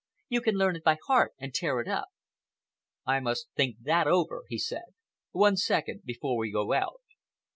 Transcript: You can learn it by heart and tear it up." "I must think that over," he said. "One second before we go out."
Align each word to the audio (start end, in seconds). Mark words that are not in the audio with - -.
You 0.29 0.41
can 0.41 0.55
learn 0.55 0.75
it 0.75 0.83
by 0.83 0.97
heart 1.05 1.35
and 1.37 1.53
tear 1.53 1.79
it 1.79 1.87
up." 1.87 2.07
"I 3.05 3.19
must 3.19 3.49
think 3.55 3.75
that 3.81 4.07
over," 4.07 4.45
he 4.49 4.57
said. 4.57 4.95
"One 5.29 5.55
second 5.55 6.05
before 6.05 6.37
we 6.39 6.51
go 6.51 6.73
out." 6.73 7.01